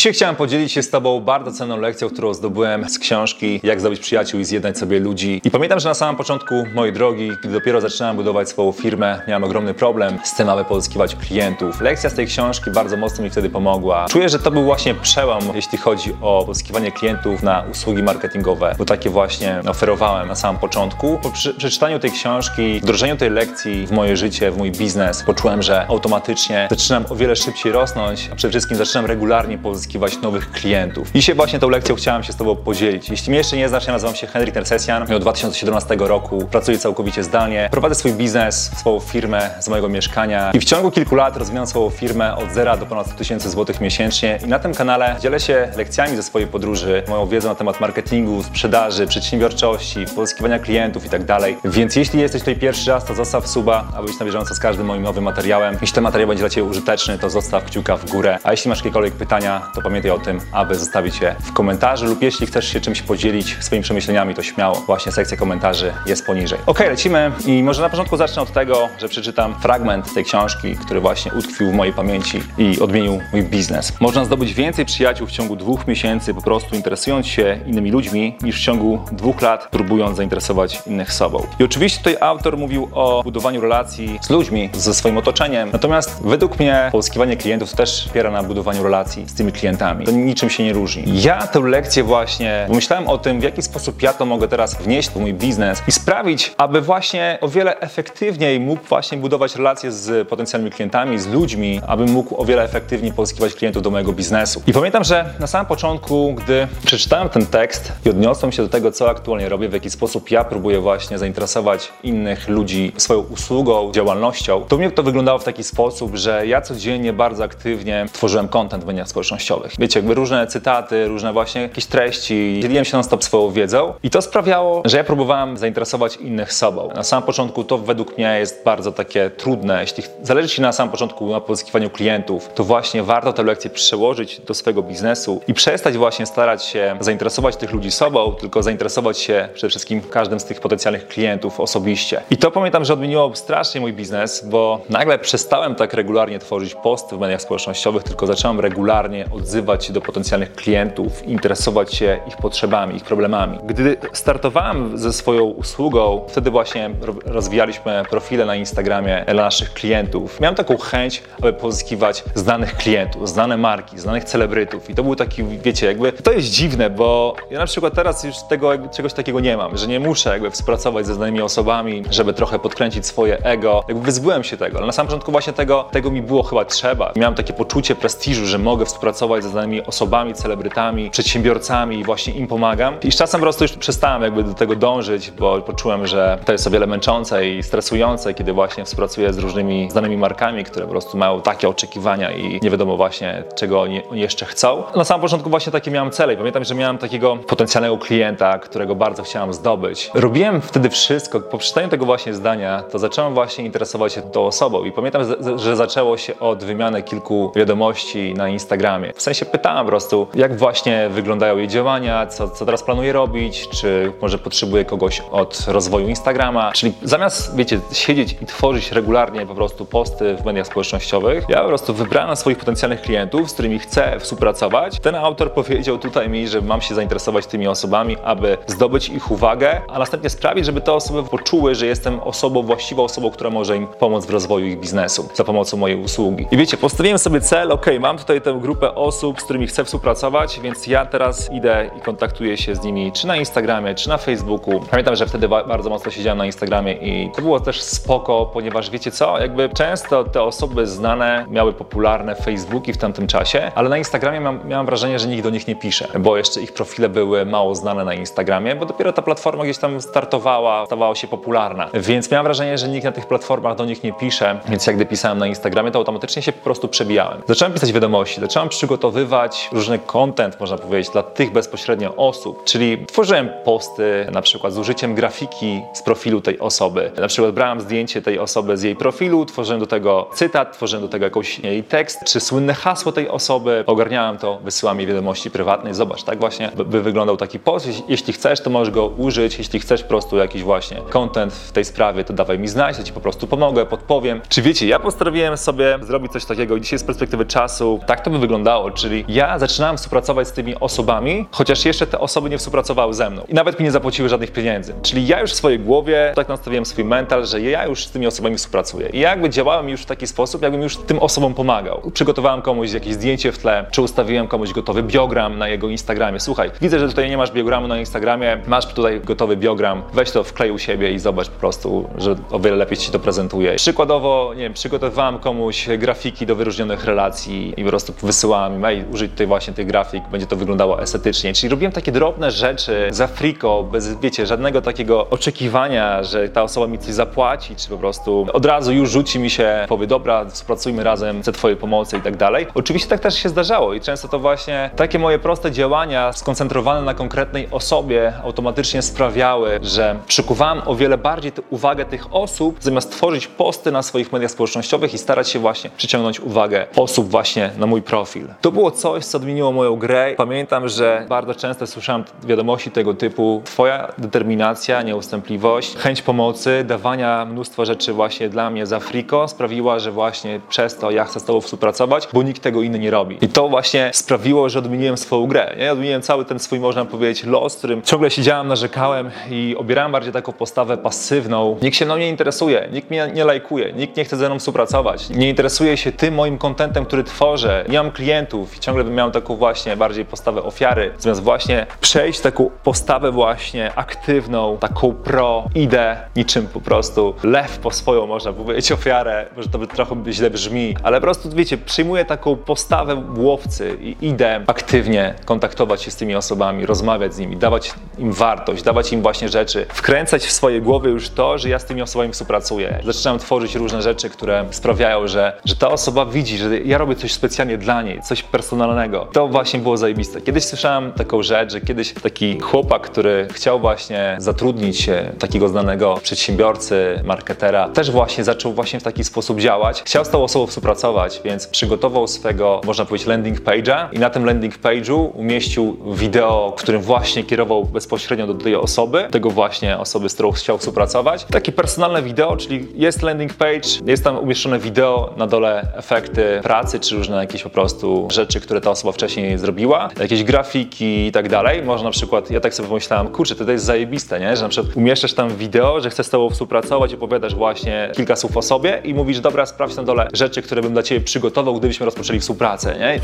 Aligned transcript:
Dzisiaj 0.00 0.12
chciałem 0.12 0.36
podzielić 0.36 0.72
się 0.72 0.82
z 0.82 0.90
Tobą 0.90 1.20
bardzo 1.20 1.52
cenną 1.52 1.76
lekcją, 1.80 2.10
którą 2.10 2.34
zdobyłem 2.34 2.88
z 2.88 2.98
książki 2.98 3.60
Jak 3.62 3.80
zdobyć 3.80 4.00
przyjaciół 4.00 4.40
i 4.40 4.44
zjednać 4.44 4.78
sobie 4.78 5.00
ludzi. 5.00 5.40
I 5.44 5.50
pamiętam, 5.50 5.80
że 5.80 5.88
na 5.88 5.94
samym 5.94 6.16
początku 6.16 6.54
mojej 6.74 6.92
drogi, 6.92 7.30
kiedy 7.42 7.54
dopiero 7.54 7.80
zaczynałem 7.80 8.16
budować 8.16 8.48
swoją 8.48 8.72
firmę, 8.72 9.22
miałem 9.28 9.44
ogromny 9.44 9.74
problem 9.74 10.18
z 10.24 10.34
tym, 10.34 10.48
aby 10.48 10.64
pozyskiwać 10.64 11.16
klientów. 11.16 11.80
Lekcja 11.80 12.10
z 12.10 12.14
tej 12.14 12.26
książki 12.26 12.70
bardzo 12.70 12.96
mocno 12.96 13.24
mi 13.24 13.30
wtedy 13.30 13.50
pomogła. 13.50 14.06
Czuję, 14.10 14.28
że 14.28 14.38
to 14.38 14.50
był 14.50 14.64
właśnie 14.64 14.94
przełom, 14.94 15.40
jeśli 15.54 15.78
chodzi 15.78 16.12
o 16.20 16.44
pozyskiwanie 16.46 16.92
klientów 16.92 17.42
na 17.42 17.64
usługi 17.70 18.02
marketingowe, 18.02 18.74
bo 18.78 18.84
takie 18.84 19.10
właśnie 19.10 19.60
oferowałem 19.68 20.28
na 20.28 20.34
samym 20.34 20.60
początku. 20.60 21.18
Po 21.22 21.30
przeczytaniu 21.30 21.98
tej 21.98 22.10
książki, 22.10 22.80
wdrożeniu 22.80 23.16
tej 23.16 23.30
lekcji 23.30 23.86
w 23.86 23.90
moje 23.90 24.16
życie, 24.16 24.50
w 24.50 24.58
mój 24.58 24.70
biznes, 24.70 25.22
poczułem, 25.22 25.62
że 25.62 25.86
automatycznie 25.86 26.68
zaczynam 26.70 27.04
o 27.10 27.16
wiele 27.16 27.36
szybciej 27.36 27.72
rosnąć, 27.72 28.28
a 28.32 28.36
przede 28.36 28.50
wszystkim 28.50 28.76
zaczynam 28.76 29.06
regularnie 29.06 29.58
pozyskiwać 29.58 29.89
nowych 30.22 30.50
klientów. 30.52 31.12
Dzisiaj 31.14 31.34
właśnie 31.34 31.58
tą 31.58 31.68
lekcją 31.68 31.94
chciałem 31.94 32.22
się 32.22 32.32
z 32.32 32.36
Tobą 32.36 32.56
podzielić. 32.56 33.10
Jeśli 33.10 33.30
mnie 33.30 33.38
jeszcze 33.38 33.56
nie 33.56 33.68
znasz, 33.68 33.86
ja 33.86 33.92
nazywam 33.92 34.16
się 34.16 34.26
Henryk 34.26 34.54
Nersesjan. 34.54 35.02
Od 35.12 35.22
2017 35.22 35.96
roku 35.98 36.48
pracuję 36.50 36.78
całkowicie 36.78 37.24
zdalnie. 37.24 37.68
Prowadzę 37.72 37.94
swój 37.94 38.12
biznes, 38.12 38.70
swoją 38.78 39.00
firmę 39.00 39.50
z 39.60 39.68
mojego 39.68 39.88
mieszkania 39.88 40.50
i 40.54 40.60
w 40.60 40.64
ciągu 40.64 40.90
kilku 40.90 41.14
lat 41.14 41.36
rozwijam 41.36 41.66
swoją 41.66 41.90
firmę 41.90 42.36
od 42.36 42.52
zera 42.52 42.76
do 42.76 42.86
ponad 42.86 43.06
100 43.06 43.16
tysięcy 43.16 43.50
złotych 43.50 43.80
miesięcznie 43.80 44.38
i 44.44 44.48
na 44.48 44.58
tym 44.58 44.74
kanale 44.74 45.16
dzielę 45.20 45.40
się 45.40 45.68
lekcjami 45.76 46.16
ze 46.16 46.22
swojej 46.22 46.48
podróży, 46.48 47.02
moją 47.08 47.26
wiedzą 47.26 47.48
na 47.48 47.54
temat 47.54 47.80
marketingu, 47.80 48.42
sprzedaży, 48.42 49.06
przedsiębiorczości, 49.06 50.04
pozyskiwania 50.16 50.58
klientów 50.58 51.06
i 51.06 51.08
tak. 51.08 51.20
Więc 51.64 51.96
jeśli 51.96 52.20
jesteś 52.20 52.42
tutaj 52.42 52.56
pierwszy 52.56 52.90
raz, 52.90 53.04
to 53.04 53.14
zostaw 53.14 53.48
suba, 53.48 53.84
aby 53.96 54.06
być 54.06 54.18
na 54.18 54.26
bieżąco 54.26 54.54
z 54.54 54.58
każdym 54.58 54.86
moim 54.86 55.02
nowym 55.02 55.24
materiałem. 55.24 55.78
Jeśli 55.80 55.94
ten 55.94 56.04
materiał 56.04 56.28
będzie 56.28 56.42
dla 56.42 56.50
Ciebie 56.50 56.66
użyteczny, 56.66 57.18
to 57.18 57.30
zostaw 57.30 57.64
kciuka 57.64 57.96
w 57.96 58.10
górę. 58.10 58.38
A 58.44 58.50
jeśli 58.50 58.68
masz 58.68 58.78
jakiekolwiek 58.78 59.14
pytania, 59.14 59.62
to 59.74 59.79
pamiętaj 59.82 60.10
o 60.10 60.18
tym, 60.18 60.40
aby 60.52 60.74
zostawić 60.74 61.20
je 61.20 61.34
w 61.40 61.52
komentarzu 61.52 62.06
lub 62.06 62.22
jeśli 62.22 62.46
chcesz 62.46 62.72
się 62.72 62.80
czymś 62.80 63.02
podzielić 63.02 63.56
swoimi 63.60 63.82
przemyśleniami, 63.82 64.34
to 64.34 64.42
śmiało. 64.42 64.74
Właśnie 64.86 65.12
sekcja 65.12 65.36
komentarzy 65.36 65.92
jest 66.06 66.26
poniżej. 66.26 66.58
Ok, 66.66 66.80
lecimy 66.80 67.32
i 67.46 67.62
może 67.62 67.82
na 67.82 67.88
początku 67.88 68.16
zacznę 68.16 68.42
od 68.42 68.52
tego, 68.52 68.88
że 68.98 69.08
przeczytam 69.08 69.60
fragment 69.60 70.14
tej 70.14 70.24
książki, 70.24 70.76
który 70.76 71.00
właśnie 71.00 71.32
utkwił 71.32 71.70
w 71.70 71.74
mojej 71.74 71.94
pamięci 71.94 72.42
i 72.58 72.80
odmienił 72.80 73.20
mój 73.32 73.42
biznes. 73.42 74.00
Można 74.00 74.24
zdobyć 74.24 74.54
więcej 74.54 74.84
przyjaciół 74.84 75.26
w 75.26 75.30
ciągu 75.30 75.56
dwóch 75.56 75.86
miesięcy 75.86 76.34
po 76.34 76.42
prostu 76.42 76.76
interesując 76.76 77.26
się 77.26 77.58
innymi 77.66 77.90
ludźmi, 77.90 78.36
niż 78.42 78.60
w 78.60 78.64
ciągu 78.64 79.04
dwóch 79.12 79.42
lat 79.42 79.68
próbując 79.70 80.16
zainteresować 80.16 80.82
innych 80.86 81.12
sobą. 81.12 81.46
I 81.58 81.64
oczywiście 81.64 81.98
tutaj 81.98 82.16
autor 82.20 82.58
mówił 82.58 82.88
o 82.92 83.22
budowaniu 83.24 83.60
relacji 83.60 84.18
z 84.22 84.30
ludźmi, 84.30 84.70
ze 84.74 84.94
swoim 84.94 85.18
otoczeniem, 85.18 85.70
natomiast 85.72 86.22
według 86.24 86.58
mnie 86.58 86.88
pozyskiwanie 86.92 87.36
klientów 87.36 87.72
też 87.72 88.04
wspiera 88.04 88.30
na 88.30 88.42
budowaniu 88.42 88.82
relacji 88.82 89.28
z 89.28 89.34
tymi 89.34 89.52
klientami. 89.52 89.59
To 90.06 90.12
niczym 90.12 90.50
się 90.50 90.64
nie 90.64 90.72
różni. 90.72 91.22
Ja 91.22 91.46
tę 91.46 91.60
lekcję 91.60 92.04
właśnie 92.04 92.64
pomyślałem 92.68 93.08
o 93.08 93.18
tym, 93.18 93.40
w 93.40 93.42
jaki 93.42 93.62
sposób 93.62 94.02
ja 94.02 94.12
to 94.12 94.26
mogę 94.26 94.48
teraz 94.48 94.74
wnieść 94.74 95.08
w 95.08 95.16
mój 95.16 95.34
biznes 95.34 95.82
i 95.88 95.92
sprawić, 95.92 96.54
aby 96.56 96.80
właśnie 96.80 97.38
o 97.40 97.48
wiele 97.48 97.80
efektywniej 97.80 98.60
mógł 98.60 98.82
właśnie 98.88 99.18
budować 99.18 99.56
relacje 99.56 99.92
z 99.92 100.28
potencjalnymi 100.28 100.72
klientami, 100.72 101.18
z 101.18 101.26
ludźmi, 101.26 101.80
aby 101.86 102.06
mógł 102.06 102.42
o 102.42 102.44
wiele 102.44 102.62
efektywniej 102.62 103.12
pozyskiwać 103.12 103.54
klientów 103.54 103.82
do 103.82 103.90
mojego 103.90 104.12
biznesu. 104.12 104.62
I 104.66 104.72
pamiętam, 104.72 105.04
że 105.04 105.34
na 105.40 105.46
samym 105.46 105.66
początku, 105.66 106.34
gdy 106.34 106.68
przeczytałem 106.86 107.28
ten 107.28 107.46
tekst 107.46 107.92
i 108.06 108.10
odniosłem 108.10 108.52
się 108.52 108.62
do 108.62 108.68
tego, 108.68 108.92
co 108.92 109.10
aktualnie 109.10 109.48
robię, 109.48 109.68
w 109.68 109.72
jaki 109.72 109.90
sposób 109.90 110.30
ja 110.30 110.44
próbuję 110.44 110.80
właśnie 110.80 111.18
zainteresować 111.18 111.92
innych 112.02 112.48
ludzi 112.48 112.92
swoją 112.96 113.20
usługą, 113.20 113.92
działalnością, 113.92 114.64
to 114.68 114.78
mnie 114.78 114.90
to 114.90 115.02
wyglądało 115.02 115.38
w 115.38 115.44
taki 115.44 115.64
sposób, 115.64 116.16
że 116.16 116.46
ja 116.46 116.60
codziennie 116.60 117.12
bardzo 117.12 117.44
aktywnie 117.44 118.06
tworzyłem 118.12 118.48
content 118.48 118.84
w 118.84 118.86
mediach 118.86 119.08
społecznościowych. 119.08 119.49
Wiecie, 119.78 119.98
jakby 119.98 120.14
różne 120.14 120.46
cytaty, 120.46 121.08
różne 121.08 121.32
właśnie 121.32 121.62
jakieś 121.62 121.86
treści, 121.86 122.58
dzieliłem 122.62 122.84
się 122.84 122.96
non-stop 122.96 123.24
swoją 123.24 123.50
wiedzą 123.50 123.94
i 124.02 124.10
to 124.10 124.22
sprawiało, 124.22 124.82
że 124.84 124.96
ja 124.96 125.04
próbowałem 125.04 125.56
zainteresować 125.56 126.16
innych 126.16 126.52
sobą. 126.52 126.88
Na 126.94 127.02
samym 127.02 127.26
początku 127.26 127.64
to 127.64 127.78
według 127.78 128.18
mnie 128.18 128.36
jest 128.38 128.64
bardzo 128.64 128.92
takie 128.92 129.30
trudne. 129.30 129.80
Jeśli 129.80 130.02
zależy 130.22 130.48
Ci 130.48 130.60
na 130.60 130.72
samym 130.72 130.90
początku 130.90 131.30
na 131.30 131.40
pozyskiwaniu 131.40 131.90
klientów, 131.90 132.50
to 132.54 132.64
właśnie 132.64 133.02
warto 133.02 133.32
tę 133.32 133.42
lekcję 133.42 133.70
przełożyć 133.70 134.40
do 134.40 134.54
swojego 134.54 134.82
biznesu 134.82 135.40
i 135.48 135.54
przestać 135.54 135.96
właśnie 135.96 136.26
starać 136.26 136.64
się 136.64 136.96
zainteresować 137.00 137.56
tych 137.56 137.72
ludzi 137.72 137.90
sobą, 137.90 138.34
tylko 138.40 138.62
zainteresować 138.62 139.18
się 139.18 139.48
przede 139.54 139.68
wszystkim 139.68 140.00
każdym 140.00 140.40
z 140.40 140.44
tych 140.44 140.60
potencjalnych 140.60 141.08
klientów 141.08 141.60
osobiście. 141.60 142.20
I 142.30 142.36
to 142.36 142.50
pamiętam, 142.50 142.84
że 142.84 142.92
odmieniło 142.92 143.30
strasznie 143.34 143.80
mój 143.80 143.92
biznes, 143.92 144.44
bo 144.48 144.80
nagle 144.88 145.18
przestałem 145.18 145.74
tak 145.74 145.94
regularnie 145.94 146.38
tworzyć 146.38 146.74
posty 146.74 147.16
w 147.16 147.18
mediach 147.18 147.42
społecznościowych, 147.42 148.02
tylko 148.02 148.26
zacząłem 148.26 148.60
regularnie 148.60 149.24
odzywać 149.40 149.84
się 149.84 149.92
do 149.92 150.00
potencjalnych 150.00 150.52
klientów, 150.52 151.26
interesować 151.26 151.94
się 151.94 152.18
ich 152.28 152.36
potrzebami, 152.36 152.96
ich 152.96 153.04
problemami. 153.04 153.58
Gdy 153.64 153.96
startowałem 154.12 154.98
ze 154.98 155.12
swoją 155.12 155.44
usługą, 155.44 156.24
wtedy 156.28 156.50
właśnie 156.50 156.90
rozwijaliśmy 157.24 158.02
profile 158.10 158.46
na 158.46 158.56
Instagramie 158.56 159.24
dla 159.24 159.44
naszych 159.44 159.72
klientów. 159.72 160.40
Miałem 160.40 160.54
taką 160.54 160.76
chęć, 160.76 161.22
aby 161.38 161.52
pozyskiwać 161.52 162.24
znanych 162.34 162.76
klientów, 162.76 163.28
znane 163.28 163.56
marki, 163.56 163.98
znanych 163.98 164.24
celebrytów. 164.24 164.90
I 164.90 164.94
to 164.94 165.04
był 165.04 165.16
taki, 165.16 165.44
wiecie, 165.44 165.86
jakby 165.86 166.12
to 166.12 166.32
jest 166.32 166.48
dziwne, 166.48 166.90
bo 166.90 167.34
ja 167.50 167.58
na 167.58 167.66
przykład 167.66 167.94
teraz 167.94 168.24
już 168.24 168.36
tego, 168.48 168.72
czegoś 168.96 169.12
takiego 169.12 169.40
nie 169.40 169.56
mam, 169.56 169.76
że 169.76 169.86
nie 169.86 170.00
muszę 170.00 170.30
jakby 170.30 170.50
współpracować 170.50 171.06
ze 171.06 171.14
znanymi 171.14 171.42
osobami, 171.42 172.02
żeby 172.10 172.34
trochę 172.34 172.58
podkręcić 172.58 173.06
swoje 173.06 173.38
ego. 173.38 173.84
Jakby 173.88 174.04
wyzbyłem 174.04 174.44
się 174.44 174.56
tego, 174.56 174.78
ale 174.78 174.86
na 174.86 174.92
samym 174.92 175.06
początku 175.08 175.32
właśnie 175.32 175.52
tego, 175.52 175.88
tego 175.92 176.10
mi 176.10 176.22
było 176.22 176.42
chyba 176.42 176.64
trzeba. 176.64 177.12
Miałem 177.16 177.34
takie 177.34 177.52
poczucie 177.52 177.94
prestiżu, 177.94 178.46
że 178.46 178.58
mogę 178.58 178.84
współpracować 178.86 179.29
ze 179.38 179.48
znanymi 179.48 179.86
osobami, 179.86 180.34
celebrytami, 180.34 181.10
przedsiębiorcami 181.10 181.98
i 181.98 182.04
właśnie 182.04 182.32
im 182.32 182.46
pomagam. 182.46 182.96
I 183.02 183.12
z 183.12 183.16
czasem 183.16 183.40
po 183.40 183.44
prostu 183.44 183.64
już 183.64 183.72
przestałem 183.72 184.22
jakby 184.22 184.44
do 184.44 184.54
tego 184.54 184.76
dążyć, 184.76 185.30
bo 185.30 185.60
poczułem, 185.60 186.06
że 186.06 186.38
to 186.44 186.52
jest 186.52 186.66
o 186.66 186.70
wiele 186.70 186.86
męczące 186.86 187.48
i 187.48 187.62
stresujące, 187.62 188.34
kiedy 188.34 188.52
właśnie 188.52 188.84
współpracuję 188.84 189.32
z 189.32 189.38
różnymi 189.38 189.90
znanymi 189.90 190.16
markami, 190.16 190.64
które 190.64 190.84
po 190.84 190.90
prostu 190.90 191.18
mają 191.18 191.40
takie 191.40 191.68
oczekiwania 191.68 192.30
i 192.30 192.60
nie 192.62 192.70
wiadomo 192.70 192.96
właśnie, 192.96 193.44
czego 193.54 193.80
oni, 193.80 194.02
oni 194.10 194.20
jeszcze 194.20 194.46
chcą. 194.46 194.82
Na 194.96 195.04
samym 195.04 195.22
początku 195.22 195.50
właśnie 195.50 195.72
takie 195.72 195.90
miałem 195.90 196.10
cele 196.10 196.34
i 196.34 196.36
pamiętam, 196.36 196.64
że 196.64 196.74
miałem 196.74 196.98
takiego 196.98 197.36
potencjalnego 197.36 197.98
klienta, 197.98 198.58
którego 198.58 198.94
bardzo 198.94 199.22
chciałem 199.22 199.52
zdobyć. 199.52 200.10
Robiłem 200.14 200.60
wtedy 200.60 200.90
wszystko, 200.90 201.40
po 201.40 201.58
przeczytaniu 201.58 201.88
tego 201.88 202.06
właśnie 202.06 202.34
zdania, 202.34 202.82
to 202.82 202.98
zacząłem 202.98 203.34
właśnie 203.34 203.64
interesować 203.64 204.12
się 204.12 204.22
tą 204.22 204.46
osobą 204.46 204.84
i 204.84 204.92
pamiętam, 204.92 205.22
że 205.56 205.76
zaczęło 205.76 206.16
się 206.16 206.38
od 206.38 206.64
wymiany 206.64 207.02
kilku 207.02 207.52
wiadomości 207.56 208.34
na 208.36 208.48
Instagramie. 208.48 209.12
W 209.20 209.22
sensie 209.22 209.46
pytałem 209.46 209.84
po 209.84 209.90
prostu, 209.90 210.26
jak 210.34 210.56
właśnie 210.56 211.08
wyglądają 211.10 211.56
jej 211.56 211.68
działania, 211.68 212.26
co, 212.26 212.48
co 212.48 212.66
teraz 212.66 212.82
planuje 212.82 213.12
robić, 213.12 213.68
czy 213.68 214.12
może 214.22 214.38
potrzebuje 214.38 214.84
kogoś 214.84 215.22
od 215.30 215.64
rozwoju 215.68 216.08
Instagrama, 216.08 216.72
czyli 216.72 216.92
zamiast, 217.02 217.56
wiecie, 217.56 217.80
siedzieć 217.92 218.36
i 218.42 218.46
tworzyć 218.46 218.92
regularnie 218.92 219.46
po 219.46 219.54
prostu 219.54 219.84
posty 219.84 220.36
w 220.36 220.44
mediach 220.44 220.66
społecznościowych, 220.66 221.44
ja 221.48 221.60
po 221.60 221.68
prostu 221.68 221.94
wybrałem 221.94 222.36
swoich 222.36 222.58
potencjalnych 222.58 223.02
klientów, 223.02 223.50
z 223.50 223.52
którymi 223.52 223.78
chcę 223.78 224.20
współpracować. 224.20 225.00
Ten 225.00 225.14
autor 225.14 225.52
powiedział 225.52 225.98
tutaj 225.98 226.28
mi, 226.28 226.48
że 226.48 226.60
mam 226.60 226.80
się 226.80 226.94
zainteresować 226.94 227.46
tymi 227.46 227.68
osobami, 227.68 228.16
aby 228.24 228.58
zdobyć 228.66 229.08
ich 229.08 229.30
uwagę, 229.30 229.80
a 229.88 229.98
następnie 229.98 230.30
sprawić, 230.30 230.66
żeby 230.66 230.80
te 230.80 230.92
osoby 230.92 231.22
poczuły, 231.22 231.74
że 231.74 231.86
jestem 231.86 232.20
osobą 232.20 232.62
właściwą, 232.62 233.04
osobą, 233.04 233.30
która 233.30 233.50
może 233.50 233.76
im 233.76 233.86
pomóc 233.86 234.26
w 234.26 234.30
rozwoju 234.30 234.66
ich 234.66 234.80
biznesu 234.80 235.28
za 235.34 235.44
pomocą 235.44 235.76
mojej 235.76 235.96
usługi. 235.96 236.46
I 236.50 236.56
wiecie, 236.56 236.76
postawiłem 236.76 237.18
sobie 237.18 237.40
cel, 237.40 237.72
ok, 237.72 237.86
mam 238.00 238.18
tutaj 238.18 238.40
tę 238.40 238.58
grupę 238.60 238.94
osób, 238.94 239.09
z 239.12 239.44
którymi 239.44 239.66
chcę 239.66 239.84
współpracować, 239.84 240.60
więc 240.60 240.86
ja 240.86 241.06
teraz 241.06 241.52
idę 241.52 241.90
i 241.98 242.00
kontaktuję 242.00 242.56
się 242.56 242.74
z 242.74 242.82
nimi, 242.82 243.12
czy 243.12 243.26
na 243.26 243.36
Instagramie, 243.36 243.94
czy 243.94 244.08
na 244.08 244.18
Facebooku. 244.18 244.80
Pamiętam, 244.90 245.16
że 245.16 245.26
wtedy 245.26 245.48
bardzo 245.48 245.90
mocno 245.90 246.10
siedziałem 246.10 246.38
na 246.38 246.46
Instagramie 246.46 246.92
i 246.92 247.30
to 247.36 247.42
było 247.42 247.60
też 247.60 247.82
spoko, 247.82 248.46
ponieważ 248.46 248.90
wiecie 248.90 249.10
co, 249.10 249.40
jakby 249.40 249.68
często 249.68 250.24
te 250.24 250.42
osoby 250.42 250.86
znane 250.86 251.46
miały 251.48 251.72
popularne 251.72 252.34
Facebooki 252.34 252.92
w 252.92 252.96
tamtym 252.96 253.26
czasie, 253.26 253.72
ale 253.74 253.88
na 253.88 253.98
Instagramie 253.98 254.40
mam, 254.40 254.68
miałem 254.68 254.86
wrażenie, 254.86 255.18
że 255.18 255.28
nikt 255.28 255.42
do 255.42 255.50
nich 255.50 255.68
nie 255.68 255.76
pisze, 255.76 256.08
bo 256.18 256.36
jeszcze 256.36 256.60
ich 256.60 256.72
profile 256.72 257.08
były 257.08 257.46
mało 257.46 257.74
znane 257.74 258.04
na 258.04 258.14
Instagramie, 258.14 258.76
bo 258.76 258.86
dopiero 258.86 259.12
ta 259.12 259.22
platforma 259.22 259.64
gdzieś 259.64 259.78
tam 259.78 260.00
startowała, 260.00 260.86
stawała 260.86 261.14
się 261.14 261.28
popularna. 261.28 261.88
Więc 261.94 262.30
miałem 262.30 262.44
wrażenie, 262.44 262.78
że 262.78 262.88
nikt 262.88 263.04
na 263.04 263.12
tych 263.12 263.26
platformach 263.26 263.76
do 263.76 263.84
nich 263.84 264.04
nie 264.04 264.12
pisze, 264.12 264.60
więc 264.68 264.86
jak 264.86 264.96
gdy 264.96 265.06
pisałem 265.06 265.38
na 265.38 265.46
Instagramie, 265.46 265.90
to 265.90 265.98
automatycznie 265.98 266.42
się 266.42 266.52
po 266.52 266.64
prostu 266.64 266.88
przebijałem. 266.88 267.42
Zacząłem 267.48 267.72
pisać 267.72 267.92
wiadomości, 267.92 268.40
zacząłem 268.40 268.68
przygotowywać 269.00 269.68
różny 269.72 269.98
content, 269.98 270.60
można 270.60 270.78
powiedzieć, 270.78 271.12
dla 271.12 271.22
tych 271.22 271.52
bezpośrednio 271.52 272.16
osób, 272.16 272.64
czyli 272.64 273.06
tworzyłem 273.06 273.50
posty 273.64 274.26
na 274.32 274.42
przykład 274.42 274.72
z 274.72 274.78
użyciem 274.78 275.14
grafiki 275.14 275.80
z 275.92 276.02
profilu 276.02 276.40
tej 276.40 276.58
osoby. 276.58 277.12
Na 277.16 277.28
przykład 277.28 277.54
brałem 277.54 277.80
zdjęcie 277.80 278.22
tej 278.22 278.38
osoby 278.38 278.76
z 278.76 278.82
jej 278.82 278.96
profilu, 278.96 279.46
tworzyłem 279.46 279.80
do 279.80 279.86
tego 279.86 280.30
cytat, 280.34 280.72
tworzyłem 280.72 281.02
do 281.02 281.08
tego 281.08 281.24
jakiś 281.24 281.58
jej 281.58 281.84
tekst, 281.84 282.24
czy 282.24 282.40
słynne 282.40 282.74
hasło 282.74 283.12
tej 283.12 283.28
osoby, 283.28 283.84
ogarniałem 283.86 284.38
to, 284.38 284.58
wysyłam 284.64 284.98
jej 284.98 285.06
wiadomości 285.06 285.50
prywatnej, 285.50 285.94
zobacz, 285.94 286.22
tak 286.22 286.40
właśnie 286.40 286.70
by 286.86 287.02
wyglądał 287.02 287.36
taki 287.36 287.58
post. 287.58 287.88
Jeśli 288.08 288.32
chcesz, 288.32 288.60
to 288.60 288.70
możesz 288.70 288.94
go 288.94 289.06
użyć, 289.06 289.58
jeśli 289.58 289.80
chcesz 289.80 290.02
po 290.02 290.08
prostu 290.08 290.36
jakiś 290.36 290.62
właśnie 290.62 290.96
content 291.10 291.52
w 291.52 291.72
tej 291.72 291.84
sprawie, 291.84 292.24
to 292.24 292.32
dawaj 292.32 292.58
mi 292.58 292.68
znać, 292.68 292.98
ja 292.98 293.04
ci 293.04 293.12
po 293.12 293.20
prostu 293.20 293.46
pomogę, 293.46 293.86
podpowiem. 293.86 294.40
Czy 294.48 294.62
wiecie, 294.62 294.86
ja 294.86 294.98
postanowiłem 294.98 295.56
sobie 295.56 295.98
zrobić 296.02 296.32
coś 296.32 296.44
takiego 296.44 296.80
dzisiaj 296.80 296.98
z 296.98 297.04
perspektywy 297.04 297.46
czasu, 297.46 298.00
tak 298.06 298.20
to 298.20 298.30
by 298.30 298.38
wyglądało. 298.38 298.89
Czyli 298.90 299.24
ja 299.28 299.58
zaczynałem 299.58 299.96
współpracować 299.96 300.48
z 300.48 300.52
tymi 300.52 300.76
osobami, 300.80 301.46
chociaż 301.50 301.84
jeszcze 301.84 302.06
te 302.06 302.18
osoby 302.18 302.50
nie 302.50 302.58
współpracowały 302.58 303.14
ze 303.14 303.30
mną 303.30 303.42
i 303.48 303.54
nawet 303.54 303.78
mi 303.78 303.84
nie 303.84 303.90
zapłaciły 303.90 304.28
żadnych 304.28 304.52
pieniędzy. 304.52 304.94
Czyli 305.02 305.26
ja 305.26 305.40
już 305.40 305.50
w 305.50 305.54
swojej 305.54 305.78
głowie 305.78 306.32
tak 306.36 306.48
nastawiłem 306.48 306.86
swój 306.86 307.04
mental, 307.04 307.46
że 307.46 307.60
ja 307.60 307.86
już 307.86 308.06
z 308.06 308.10
tymi 308.10 308.26
osobami 308.26 308.56
współpracuję. 308.56 309.08
I 309.08 309.18
jakby 309.18 309.50
działałem 309.50 309.88
już 309.88 310.02
w 310.02 310.06
taki 310.06 310.26
sposób, 310.26 310.62
jakbym 310.62 310.82
już 310.82 310.96
tym 310.96 311.18
osobom 311.18 311.54
pomagał. 311.54 312.10
Przygotowałem 312.14 312.62
komuś 312.62 312.92
jakieś 312.92 313.14
zdjęcie 313.14 313.52
w 313.52 313.58
tle, 313.58 313.86
czy 313.90 314.02
ustawiłem 314.02 314.48
komuś 314.48 314.72
gotowy 314.72 315.02
biogram 315.02 315.58
na 315.58 315.68
jego 315.68 315.88
Instagramie. 315.88 316.40
Słuchaj, 316.40 316.70
widzę, 316.80 316.98
że 316.98 317.08
tutaj 317.08 317.30
nie 317.30 317.36
masz 317.36 317.52
biogramu 317.52 317.88
na 317.88 317.98
Instagramie, 317.98 318.62
masz 318.66 318.86
tutaj 318.86 319.20
gotowy 319.20 319.56
biogram, 319.56 320.02
weź 320.12 320.30
to 320.30 320.44
wklej 320.44 320.70
u 320.70 320.78
siebie 320.78 321.12
i 321.12 321.18
zobacz 321.18 321.48
po 321.48 321.60
prostu, 321.60 322.08
że 322.18 322.36
o 322.50 322.58
wiele 322.58 322.76
lepiej 322.76 322.96
ci 322.98 323.10
to 323.10 323.18
prezentuje. 323.18 323.76
Przykładowo, 323.76 324.52
nie 324.56 324.62
wiem, 324.62 324.74
przygotowywałem 324.74 325.38
komuś 325.38 325.88
grafiki 325.98 326.46
do 326.46 326.56
wyróżnionych 326.56 327.04
relacji 327.04 327.74
i 327.76 327.84
po 327.84 327.88
prostu 327.88 328.12
wysyłałem 328.22 328.69
ej, 328.84 329.04
użyj 329.12 329.28
tutaj 329.28 329.46
właśnie 329.46 329.72
tych 329.72 329.86
grafik, 329.86 330.24
będzie 330.32 330.46
to 330.46 330.56
wyglądało 330.56 331.02
estetycznie. 331.02 331.52
Czyli 331.52 331.70
robiłem 331.70 331.92
takie 331.92 332.12
drobne 332.12 332.50
rzeczy 332.50 333.08
za 333.10 333.26
friko, 333.26 333.82
bez, 333.82 334.20
wiecie, 334.20 334.46
żadnego 334.46 334.82
takiego 334.82 335.30
oczekiwania, 335.30 336.22
że 336.22 336.48
ta 336.48 336.62
osoba 336.62 336.86
mi 336.86 336.98
coś 336.98 337.14
zapłaci, 337.14 337.76
czy 337.76 337.88
po 337.88 337.98
prostu 337.98 338.46
od 338.52 338.64
razu 338.64 338.92
już 338.92 339.10
rzuci 339.10 339.38
mi 339.38 339.50
się, 339.50 339.86
powie, 339.88 340.06
dobra, 340.06 340.44
współpracujmy 340.44 341.04
razem, 341.04 341.42
chcę 341.42 341.52
twojej 341.52 341.76
pomocy 341.76 342.16
i 342.16 342.20
tak 342.20 342.36
dalej. 342.36 342.66
Oczywiście 342.74 343.08
tak 343.08 343.20
też 343.20 343.34
się 343.34 343.48
zdarzało 343.48 343.94
i 343.94 344.00
często 344.00 344.28
to 344.28 344.38
właśnie 344.38 344.90
takie 344.96 345.18
moje 345.18 345.38
proste 345.38 345.72
działania 345.72 346.32
skoncentrowane 346.32 347.02
na 347.02 347.14
konkretnej 347.14 347.68
osobie 347.70 348.32
automatycznie 348.44 349.02
sprawiały, 349.02 349.80
że 349.82 350.16
przykuwałem 350.26 350.82
o 350.86 350.94
wiele 350.94 351.18
bardziej 351.18 351.52
uwagę 351.70 352.04
tych 352.04 352.34
osób, 352.34 352.76
zamiast 352.80 353.12
tworzyć 353.12 353.46
posty 353.46 353.92
na 353.92 354.02
swoich 354.02 354.32
mediach 354.32 354.50
społecznościowych 354.50 355.14
i 355.14 355.18
starać 355.18 355.48
się 355.48 355.58
właśnie 355.58 355.90
przyciągnąć 355.96 356.40
uwagę 356.40 356.86
osób 356.96 357.30
właśnie 357.30 357.70
na 357.78 357.86
mój 357.86 358.02
profil. 358.02 358.48
To 358.60 358.72
było 358.72 358.90
coś, 358.90 359.24
co 359.24 359.38
odmieniło 359.38 359.72
moją 359.72 359.96
grę. 359.96 360.34
Pamiętam, 360.36 360.88
że 360.88 361.26
bardzo 361.28 361.54
często 361.54 361.86
słyszałem 361.86 362.24
wiadomości 362.44 362.90
tego 362.90 363.14
typu: 363.14 363.62
Twoja 363.64 364.12
determinacja, 364.18 365.02
nieustępliwość, 365.02 365.96
chęć 365.96 366.22
pomocy, 366.22 366.84
dawania 366.84 367.44
mnóstwo 367.44 367.84
rzeczy 367.84 368.12
właśnie 368.12 368.48
dla 368.48 368.70
mnie 368.70 368.86
za 368.86 369.00
friko 369.00 369.48
sprawiła, 369.48 369.98
że 369.98 370.12
właśnie 370.12 370.60
przez 370.68 370.96
to 370.96 371.10
ja 371.10 371.24
chcę 371.24 371.40
z 371.40 371.44
Tobą 371.44 371.60
współpracować, 371.60 372.28
bo 372.32 372.42
nikt 372.42 372.62
tego 372.62 372.82
inny 372.82 372.98
nie 372.98 373.10
robi. 373.10 373.38
I 373.40 373.48
to 373.48 373.68
właśnie 373.68 374.10
sprawiło, 374.14 374.68
że 374.68 374.78
odmieniłem 374.78 375.16
swoją 375.16 375.46
grę. 375.46 375.74
Ja 375.78 375.92
odmieniłem 375.92 376.22
cały 376.22 376.44
ten 376.44 376.58
swój, 376.58 376.80
można 376.80 377.04
powiedzieć, 377.04 377.44
los, 377.44 377.76
którym 377.76 378.02
ciągle 378.02 378.30
siedziałem, 378.30 378.68
narzekałem 378.68 379.30
i 379.50 379.76
obierałem 379.78 380.12
bardziej 380.12 380.32
taką 380.32 380.52
postawę 380.52 380.96
pasywną. 380.96 381.76
Nikt 381.82 381.96
się 381.96 382.04
mną 382.04 382.16
nie 382.16 382.28
interesuje, 382.28 382.88
nikt 382.92 383.10
mnie 383.10 383.30
nie 383.34 383.44
lajkuje, 383.44 383.92
nikt 383.92 384.16
nie 384.16 384.24
chce 384.24 384.36
ze 384.36 384.46
mną 384.46 384.58
współpracować, 384.58 385.30
nie 385.30 385.48
interesuje 385.48 385.96
się 385.96 386.12
tym 386.12 386.34
moim 386.34 386.58
kontentem, 386.58 387.04
który 387.06 387.24
tworzę. 387.24 387.84
Nie 387.88 388.02
mam 388.02 388.12
klientów 388.12 388.49
i 388.76 388.80
ciągle 388.80 389.04
bym 389.04 389.14
miał 389.14 389.30
taką 389.30 389.56
właśnie 389.56 389.96
bardziej 389.96 390.24
postawę 390.24 390.62
ofiary, 390.62 391.14
zamiast 391.18 391.42
właśnie 391.42 391.86
przejść 392.00 392.40
taką 392.40 392.70
postawę 392.84 393.32
właśnie 393.32 393.92
aktywną, 393.94 394.78
taką 394.80 395.12
pro, 395.12 395.64
idę 395.74 396.16
niczym 396.36 396.66
po 396.66 396.80
prostu 396.80 397.34
lew 397.42 397.78
po 397.78 397.90
swoją, 397.90 398.26
można 398.26 398.52
powiedzieć, 398.52 398.92
ofiarę, 399.00 399.46
może 399.56 399.68
to 399.68 399.78
by 399.78 399.86
trochę 399.86 400.16
źle 400.30 400.50
brzmi, 400.50 400.96
ale 401.02 401.20
po 401.20 401.22
prostu, 401.22 401.50
wiecie, 401.50 401.78
przyjmuję 401.78 402.24
taką 402.24 402.56
postawę 402.56 403.22
łowcy 403.36 403.96
i 404.00 404.16
idę 404.20 404.60
aktywnie 404.66 405.34
kontaktować 405.44 406.02
się 406.02 406.10
z 406.10 406.16
tymi 406.16 406.34
osobami, 406.34 406.86
rozmawiać 406.86 407.34
z 407.34 407.38
nimi, 407.38 407.56
dawać 407.56 407.94
im 408.18 408.32
wartość, 408.32 408.82
dawać 408.82 409.12
im 409.12 409.22
właśnie 409.22 409.48
rzeczy, 409.48 409.86
wkręcać 409.88 410.46
w 410.46 410.52
swoje 410.52 410.80
głowy 410.80 411.10
już 411.10 411.30
to, 411.30 411.58
że 411.58 411.68
ja 411.68 411.78
z 411.78 411.84
tymi 411.84 412.02
osobami 412.02 412.32
współpracuję. 412.32 412.98
Zaczynam 413.04 413.38
tworzyć 413.38 413.74
różne 413.74 414.02
rzeczy, 414.02 414.30
które 414.30 414.64
sprawiają, 414.70 415.28
że, 415.28 415.60
że 415.64 415.76
ta 415.76 415.88
osoba 415.88 416.26
widzi, 416.26 416.58
że 416.58 416.78
ja 416.78 416.98
robię 416.98 417.16
coś 417.16 417.32
specjalnie 417.32 417.78
dla 417.78 418.02
niej, 418.02 418.22
coś 418.22 418.39
personalnego. 418.42 419.28
To 419.32 419.48
właśnie 419.48 419.80
było 419.80 419.96
zajebiste. 419.96 420.40
Kiedyś 420.40 420.64
słyszałem 420.64 421.12
taką 421.12 421.42
rzecz, 421.42 421.72
że 421.72 421.80
kiedyś 421.80 422.12
taki 422.12 422.60
chłopak, 422.60 423.02
który 423.02 423.48
chciał 423.52 423.80
właśnie 423.80 424.36
zatrudnić 424.38 425.10
takiego 425.38 425.68
znanego 425.68 426.14
przedsiębiorcy, 426.22 427.20
marketera, 427.24 427.88
też 427.88 428.10
właśnie 428.10 428.44
zaczął 428.44 428.72
właśnie 428.72 429.00
w 429.00 429.02
taki 429.02 429.24
sposób 429.24 429.60
działać. 429.60 430.02
Chciał 430.02 430.24
z 430.24 430.28
tą 430.28 430.44
osobą 430.44 430.66
współpracować, 430.66 431.40
więc 431.44 431.66
przygotował 431.66 432.26
swego, 432.28 432.80
można 432.84 433.04
powiedzieć, 433.04 433.28
landing 433.28 433.60
page'a 433.60 434.08
i 434.12 434.18
na 434.18 434.30
tym 434.30 434.44
landing 434.44 434.78
page'u 434.78 435.30
umieścił 435.34 435.96
wideo, 436.14 436.74
którym 436.78 437.02
właśnie 437.02 437.44
kierował 437.44 437.84
bezpośrednio 437.84 438.46
do 438.46 438.54
tej 438.54 438.76
osoby, 438.76 439.28
tego 439.30 439.50
właśnie 439.50 439.98
osoby, 439.98 440.28
z 440.28 440.34
którą 440.34 440.52
chciał 440.52 440.78
współpracować. 440.78 441.44
Takie 441.44 441.72
personalne 441.72 442.22
wideo, 442.22 442.56
czyli 442.56 442.88
jest 442.94 443.22
landing 443.22 443.54
page, 443.54 443.88
jest 444.06 444.24
tam 444.24 444.38
umieszczone 444.38 444.78
wideo, 444.78 445.34
na 445.36 445.46
dole 445.46 445.86
efekty 445.96 446.60
pracy, 446.62 447.00
czy 447.00 447.16
różne 447.16 447.36
jakieś 447.36 447.62
po 447.62 447.70
prostu 447.70 448.28
rzeczy, 448.30 448.60
które 448.60 448.80
ta 448.80 448.90
osoba 448.90 449.12
wcześniej 449.12 449.58
zrobiła, 449.58 450.08
jakieś 450.20 450.44
grafiki 450.44 451.26
i 451.26 451.32
tak 451.32 451.48
dalej. 451.48 451.82
Można 451.82 452.04
na 452.04 452.10
przykład, 452.12 452.50
ja 452.50 452.60
tak 452.60 452.74
sobie 452.74 452.88
pomyślałem, 452.88 453.28
kurczę, 453.28 453.54
to 453.54 453.72
jest 453.72 453.84
zajebiste, 453.84 454.40
nie? 454.40 454.56
Że 454.56 454.62
na 454.62 454.68
przykład 454.68 454.96
umieszczasz 454.96 455.32
tam 455.32 455.56
wideo, 455.56 456.00
że 456.00 456.10
chcesz 456.10 456.26
z 456.26 456.30
tobą 456.30 456.50
współpracować, 456.50 457.14
opowiadasz 457.14 457.54
właśnie 457.54 458.10
kilka 458.16 458.36
słów 458.36 458.56
o 458.56 458.62
sobie 458.62 459.00
i 459.04 459.14
mówisz, 459.14 459.40
dobra, 459.40 459.66
sprawdź 459.66 459.96
na 459.96 460.02
dole 460.02 460.28
rzeczy, 460.32 460.62
które 460.62 460.82
bym 460.82 460.92
dla 460.92 461.02
ciebie 461.02 461.20
przygotował, 461.20 461.74
gdybyśmy 461.74 462.06
rozpoczęli 462.06 462.40
współpracę, 462.40 462.96
nie? 462.98 463.20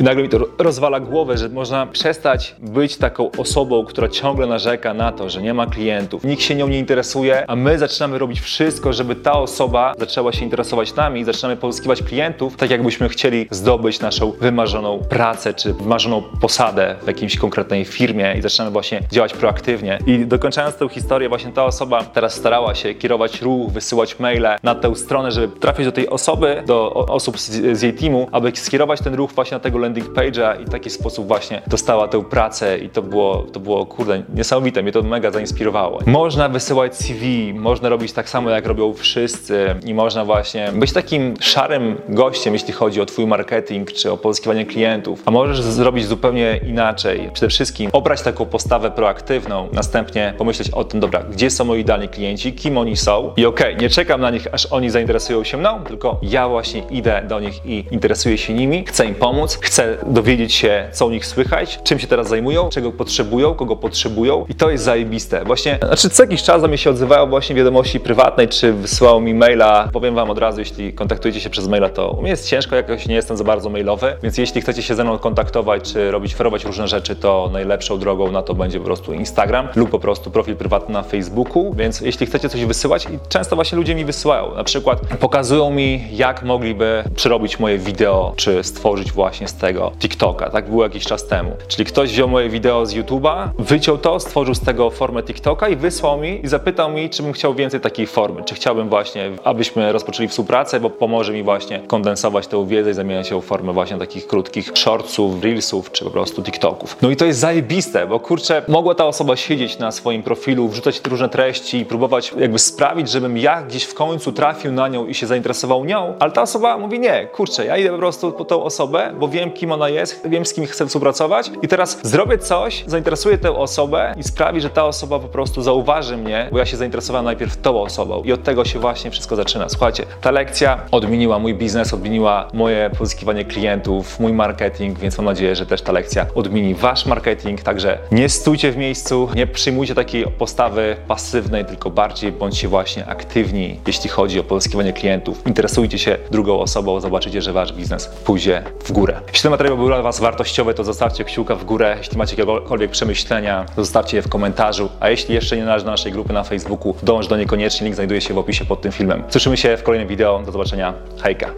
I 0.00 0.02
nagle 0.02 0.22
mi 0.22 0.28
to 0.28 0.38
rozwala 0.58 1.00
głowę, 1.00 1.38
że 1.38 1.48
można 1.48 1.86
przestać 1.86 2.56
być 2.58 2.96
taką 2.96 3.30
osobą, 3.38 3.84
która 3.84 4.08
ciągle 4.08 4.46
narzeka 4.46 4.94
na 4.94 5.12
to, 5.12 5.30
że 5.30 5.42
nie 5.42 5.54
ma 5.54 5.66
klientów, 5.66 6.24
nikt 6.24 6.42
się 6.42 6.54
nią 6.54 6.68
nie 6.68 6.78
interesuje, 6.78 7.44
a 7.50 7.56
my 7.56 7.78
zaczynamy 7.78 8.18
robić 8.18 8.40
wszystko, 8.40 8.92
żeby 8.92 9.16
ta 9.16 9.32
osoba 9.32 9.94
zaczęła 9.98 10.32
się 10.32 10.44
interesować 10.44 10.94
nami, 10.94 11.24
zaczynamy 11.24 11.56
pozyskiwać 11.56 12.02
klientów, 12.02 12.56
tak 12.56 12.70
jakbyśmy 12.70 13.08
chcieli 13.08 13.46
zdobyć 13.50 14.00
naszą 14.04 14.30
wymarzoną 14.30 14.98
pracę, 15.08 15.54
czy 15.54 15.74
wymarzoną 15.74 16.22
posadę 16.40 16.96
w 17.02 17.06
jakiejś 17.06 17.36
konkretnej 17.36 17.84
firmie 17.84 18.34
i 18.38 18.42
zaczynamy 18.42 18.70
właśnie 18.70 19.00
działać 19.12 19.32
proaktywnie. 19.34 19.98
I 20.06 20.26
dokończając 20.26 20.76
tę 20.76 20.88
historię, 20.88 21.28
właśnie 21.28 21.52
ta 21.52 21.64
osoba 21.64 22.02
teraz 22.02 22.34
starała 22.34 22.74
się 22.74 22.94
kierować 22.94 23.42
ruch, 23.42 23.72
wysyłać 23.72 24.18
maile 24.18 24.46
na 24.62 24.74
tę 24.74 24.94
stronę, 24.94 25.32
żeby 25.32 25.60
trafić 25.60 25.86
do 25.86 25.92
tej 25.92 26.08
osoby, 26.08 26.62
do 26.66 26.94
osób 26.94 27.38
z, 27.40 27.78
z 27.78 27.82
jej 27.82 27.94
teamu, 27.94 28.28
aby 28.32 28.52
skierować 28.54 29.00
ten 29.00 29.14
ruch 29.14 29.32
właśnie 29.32 29.54
na 29.54 29.60
tego 29.60 29.78
landing 29.78 30.08
page'a 30.08 30.62
i 30.62 30.64
w 30.64 30.70
taki 30.70 30.90
sposób 30.90 31.28
właśnie 31.28 31.62
dostała 31.66 32.08
tę 32.08 32.24
pracę 32.24 32.78
i 32.78 32.88
to 32.88 33.02
było, 33.02 33.42
to 33.52 33.60
było 33.60 33.86
kurde, 33.86 34.22
niesamowite, 34.34 34.82
mnie 34.82 34.92
to 34.92 35.02
mega 35.02 35.30
zainspirowało. 35.30 35.98
Można 36.06 36.48
wysyłać 36.48 36.96
CV, 36.96 37.54
można 37.54 37.88
robić 37.88 38.12
tak 38.12 38.28
samo 38.28 38.50
jak 38.50 38.66
robią 38.66 38.94
wszyscy 38.94 39.74
i 39.86 39.94
można 39.94 40.24
właśnie 40.24 40.72
być 40.72 40.92
takim 40.92 41.34
szarym 41.40 41.96
gościem, 42.08 42.54
jeśli 42.54 42.72
chodzi 42.72 43.00
o 43.00 43.06
twój 43.06 43.26
marketing 43.26 43.92
czy 43.94 44.12
o 44.12 44.16
pozyskiwanie 44.16 44.66
klientów, 44.66 45.22
a 45.26 45.30
możesz 45.30 45.62
zrobić 45.62 46.06
zupełnie 46.06 46.60
inaczej. 46.68 47.30
Przede 47.32 47.48
wszystkim 47.48 47.90
obrać 47.92 48.22
taką 48.22 48.46
postawę 48.46 48.90
proaktywną, 48.90 49.68
następnie 49.72 50.34
pomyśleć 50.38 50.70
o 50.70 50.84
tym, 50.84 51.00
dobra, 51.00 51.22
gdzie 51.22 51.50
są 51.50 51.64
moi 51.64 51.80
idealni 51.80 52.08
klienci, 52.08 52.52
kim 52.52 52.78
oni 52.78 52.96
są 52.96 53.32
i 53.36 53.46
okej, 53.46 53.74
okay, 53.74 53.82
nie 53.82 53.90
czekam 53.90 54.20
na 54.20 54.30
nich, 54.30 54.46
aż 54.52 54.66
oni 54.66 54.90
zainteresują 54.90 55.44
się 55.44 55.56
mną, 55.56 55.84
tylko 55.84 56.18
ja 56.22 56.48
właśnie 56.48 56.82
idę 56.90 57.22
do 57.28 57.40
nich 57.40 57.66
i 57.66 57.84
interesuję 57.90 58.38
się 58.38 58.54
nimi, 58.54 58.84
chcę 58.86 59.06
im 59.06 59.14
pomóc, 59.14 59.58
chcę 59.62 59.96
dowiedzieć 60.06 60.52
się, 60.52 60.88
co 60.92 61.06
u 61.06 61.10
nich 61.10 61.26
słychać, 61.26 61.78
czym 61.84 61.98
się 61.98 62.06
teraz 62.06 62.28
zajmują, 62.28 62.68
czego 62.68 62.92
potrzebują, 62.92 63.54
kogo 63.54 63.76
potrzebują 63.76 64.46
i 64.48 64.54
to 64.54 64.70
jest 64.70 64.84
zajebiste. 64.84 65.44
Właśnie, 65.44 65.78
znaczy 65.86 66.10
co 66.10 66.22
jakiś 66.22 66.42
czas 66.42 66.62
do 66.62 66.68
mnie 66.68 66.78
się 66.78 66.90
odzywają 66.90 67.30
właśnie 67.30 67.56
wiadomości 67.56 68.00
prywatnej, 68.00 68.48
czy 68.48 68.72
wysyłają 68.72 69.20
mi 69.20 69.34
maila. 69.34 69.88
Powiem 69.92 70.14
wam 70.14 70.30
od 70.30 70.38
razu, 70.38 70.60
jeśli 70.60 70.92
kontaktujecie 70.92 71.40
się 71.40 71.50
przez 71.50 71.68
maila, 71.68 71.88
to 71.88 72.10
u 72.10 72.22
mnie 72.22 72.30
jest 72.30 72.48
ciężko, 72.48 72.76
jakoś 72.76 73.06
nie 73.06 73.14
jestem 73.14 73.36
za 73.36 73.44
bardzo 73.44 73.70
mailowy, 73.84 74.16
więc 74.22 74.38
jeśli 74.38 74.60
chcecie 74.60 74.82
się 74.82 74.94
ze 74.94 75.04
mną 75.04 75.18
kontaktować, 75.18 75.92
czy 75.92 76.10
robić, 76.10 76.34
ferować 76.34 76.64
różne 76.64 76.88
rzeczy, 76.88 77.16
to 77.16 77.50
najlepszą 77.52 77.98
drogą 77.98 78.32
na 78.32 78.42
to 78.42 78.54
będzie 78.54 78.78
po 78.78 78.84
prostu 78.84 79.12
Instagram 79.12 79.68
lub 79.76 79.90
po 79.90 79.98
prostu 79.98 80.30
profil 80.30 80.56
prywatny 80.56 80.92
na 80.92 81.02
Facebooku, 81.02 81.74
więc 81.74 82.00
jeśli 82.00 82.26
chcecie 82.26 82.48
coś 82.48 82.64
wysyłać 82.64 83.04
i 83.04 83.18
często 83.28 83.56
właśnie 83.56 83.78
ludzie 83.78 83.94
mi 83.94 84.04
wysyłają, 84.04 84.54
na 84.54 84.64
przykład 84.64 85.00
pokazują 85.20 85.70
mi, 85.70 86.04
jak 86.12 86.42
mogliby 86.42 87.04
przerobić 87.16 87.60
moje 87.60 87.78
wideo, 87.78 88.32
czy 88.36 88.64
stworzyć 88.64 89.12
właśnie 89.12 89.48
z 89.48 89.54
tego 89.54 89.92
TikToka. 89.98 90.50
Tak 90.50 90.70
było 90.70 90.82
jakiś 90.82 91.04
czas 91.04 91.26
temu. 91.26 91.52
Czyli 91.68 91.84
ktoś 91.84 92.10
wziął 92.10 92.28
moje 92.28 92.48
wideo 92.48 92.86
z 92.86 92.94
YouTube'a, 92.94 93.48
wyciął 93.58 93.98
to, 93.98 94.20
stworzył 94.20 94.54
z 94.54 94.60
tego 94.60 94.90
formę 94.90 95.22
TikToka 95.22 95.68
i 95.68 95.76
wysłał 95.76 96.18
mi 96.18 96.44
i 96.44 96.48
zapytał 96.48 96.90
mi, 96.90 97.10
czy 97.10 97.22
bym 97.22 97.32
chciał 97.32 97.54
więcej 97.54 97.80
takiej 97.80 98.06
formy, 98.06 98.44
czy 98.44 98.54
chciałbym 98.54 98.88
właśnie, 98.88 99.30
abyśmy 99.44 99.92
rozpoczęli 99.92 100.28
współpracę, 100.28 100.80
bo 100.80 100.90
pomoże 100.90 101.32
mi 101.32 101.42
właśnie 101.42 101.80
kondensować 101.80 102.46
tę 102.46 102.66
wiedzę 102.66 102.90
i 102.90 102.94
zamieniać 102.94 103.30
ją 103.30 103.40
w 103.40 103.44
formę 103.44 103.63
właśnie 103.72 103.98
takich 103.98 104.26
krótkich 104.26 104.72
shortsów, 104.74 105.42
reelsów, 105.42 105.92
czy 105.92 106.04
po 106.04 106.10
prostu 106.10 106.42
TikToków. 106.42 106.96
No 107.02 107.10
i 107.10 107.16
to 107.16 107.24
jest 107.24 107.40
zajebiste, 107.40 108.06
bo 108.06 108.20
kurczę, 108.20 108.62
mogła 108.68 108.94
ta 108.94 109.06
osoba 109.06 109.36
siedzieć 109.36 109.78
na 109.78 109.92
swoim 109.92 110.22
profilu, 110.22 110.68
wrzucać 110.68 111.00
różne 111.08 111.28
treści 111.28 111.78
i 111.78 111.84
próbować 111.84 112.32
jakby 112.38 112.58
sprawić, 112.58 113.10
żebym 113.10 113.38
ja 113.38 113.62
gdzieś 113.62 113.84
w 113.84 113.94
końcu 113.94 114.32
trafił 114.32 114.72
na 114.72 114.88
nią 114.88 115.06
i 115.06 115.14
się 115.14 115.26
zainteresował 115.26 115.84
nią, 115.84 116.14
ale 116.18 116.32
ta 116.32 116.42
osoba 116.42 116.78
mówi 116.78 117.00
nie, 117.00 117.26
kurczę, 117.26 117.66
ja 117.66 117.76
idę 117.76 117.90
po 117.90 117.98
prostu 117.98 118.32
po 118.32 118.44
tą 118.44 118.62
osobę, 118.62 119.12
bo 119.18 119.28
wiem 119.28 119.50
kim 119.50 119.72
ona 119.72 119.88
jest, 119.88 120.28
wiem 120.28 120.46
z 120.46 120.54
kim 120.54 120.66
chcę 120.66 120.86
współpracować 120.86 121.50
i 121.62 121.68
teraz 121.68 121.98
zrobię 122.02 122.38
coś, 122.38 122.84
zainteresuję 122.86 123.38
tę 123.38 123.56
osobę 123.56 124.14
i 124.16 124.22
sprawi, 124.22 124.60
że 124.60 124.70
ta 124.70 124.84
osoba 124.84 125.18
po 125.18 125.28
prostu 125.28 125.62
zauważy 125.62 126.16
mnie, 126.16 126.48
bo 126.52 126.58
ja 126.58 126.66
się 126.66 126.76
zainteresowałem 126.76 127.24
najpierw 127.24 127.56
tą 127.56 127.82
osobą 127.82 128.22
i 128.22 128.32
od 128.32 128.42
tego 128.42 128.64
się 128.64 128.78
właśnie 128.78 129.10
wszystko 129.10 129.36
zaczyna. 129.36 129.68
Słuchajcie, 129.68 130.04
ta 130.20 130.30
lekcja 130.30 130.80
odmieniła 130.90 131.38
mój 131.38 131.54
biznes, 131.54 131.94
odmieniła 131.94 132.48
moje 132.52 132.90
pozyskiwanie 132.98 133.44
klientów, 133.54 134.20
mój 134.20 134.32
marketing, 134.32 134.98
więc 134.98 135.18
mam 135.18 135.24
nadzieję, 135.24 135.56
że 135.56 135.66
też 135.66 135.82
ta 135.82 135.92
lekcja 135.92 136.26
odmieni 136.34 136.74
wasz 136.74 137.06
marketing. 137.06 137.62
Także 137.62 137.98
nie 138.12 138.28
stójcie 138.28 138.72
w 138.72 138.76
miejscu, 138.76 139.28
nie 139.34 139.46
przyjmujcie 139.46 139.94
takiej 139.94 140.24
postawy 140.26 140.96
pasywnej, 141.08 141.64
tylko 141.64 141.90
bardziej 141.90 142.32
bądźcie 142.32 142.68
właśnie 142.68 143.06
aktywni, 143.06 143.80
jeśli 143.86 144.10
chodzi 144.10 144.40
o 144.40 144.44
pozyskiwanie 144.44 144.92
klientów. 144.92 145.46
Interesujcie 145.46 145.98
się 145.98 146.16
drugą 146.30 146.60
osobą, 146.60 147.00
zobaczycie, 147.00 147.42
że 147.42 147.52
wasz 147.52 147.72
biznes 147.72 148.06
pójdzie 148.06 148.62
w 148.84 148.92
górę. 148.92 149.20
Jeśli 149.28 149.42
ten 149.42 149.50
materiał 149.50 149.76
był 149.76 149.86
dla 149.86 150.02
was 150.02 150.20
wartościowy, 150.20 150.74
to 150.74 150.84
zostawcie 150.84 151.24
kciuka 151.24 151.54
w 151.54 151.64
górę. 151.64 151.94
Jeśli 151.98 152.18
macie 152.18 152.36
jakiekolwiek 152.36 152.90
przemyślenia, 152.90 153.66
to 153.76 153.84
zostawcie 153.84 154.16
je 154.16 154.22
w 154.22 154.28
komentarzu. 154.28 154.88
A 155.00 155.10
jeśli 155.10 155.34
jeszcze 155.34 155.56
nie 155.56 155.64
należy 155.64 155.84
do 155.84 155.90
naszej 155.90 156.12
grupy 156.12 156.32
na 156.32 156.42
Facebooku, 156.42 156.94
dąż 157.02 157.26
do 157.26 157.36
niej 157.36 157.46
koniecznie, 157.46 157.84
link 157.84 157.94
znajduje 157.94 158.20
się 158.20 158.34
w 158.34 158.38
opisie 158.38 158.64
pod 158.64 158.80
tym 158.80 158.92
filmem. 158.92 159.22
Słyszymy 159.28 159.56
się 159.56 159.76
w 159.76 159.82
kolejnym 159.82 160.08
wideo, 160.08 160.42
do 160.46 160.52
zobaczenia, 160.52 160.94
hejka! 161.22 161.54